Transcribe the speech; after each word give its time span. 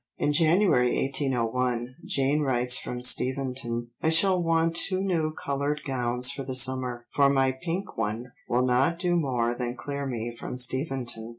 In 0.17 0.33
January 0.33 0.99
1801, 0.99 1.97
Jane 2.05 2.39
writes 2.41 2.75
from 2.75 3.03
Steventon, 3.03 3.91
"I 4.01 4.09
shall 4.09 4.41
want 4.41 4.75
two 4.75 4.99
new 4.99 5.31
coloured 5.31 5.81
gowns 5.85 6.31
for 6.31 6.41
the 6.41 6.55
summer, 6.55 7.05
for 7.11 7.29
my 7.29 7.51
pink 7.51 7.99
one 7.99 8.31
will 8.49 8.65
not 8.65 8.97
do 8.97 9.15
more 9.15 9.53
than 9.53 9.75
clear 9.77 10.07
me 10.07 10.35
from 10.35 10.57
Steventon. 10.57 11.29